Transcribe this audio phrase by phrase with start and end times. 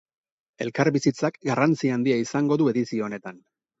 [0.65, 3.39] Elkarbizitzak garrantzi handia izango du edizio honetan.